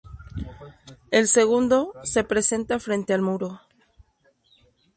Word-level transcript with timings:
El 1.11 1.27
segundo, 1.27 1.93
se 2.03 2.23
presenta 2.23 2.79
frente 2.79 3.13
al 3.13 3.21
muro. 3.21 3.61